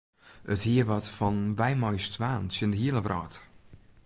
[0.53, 3.35] It hie wat fan wy mei ús twaen tsjin de hiele wrâld.